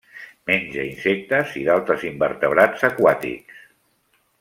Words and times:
Menja 0.51 0.85
insectes 0.93 1.53
i 1.61 1.67
d'altres 1.69 2.07
invertebrats 2.13 2.89
aquàtics. 2.93 3.65